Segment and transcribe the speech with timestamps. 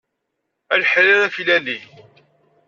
[0.73, 1.79] A leḥrir afilali.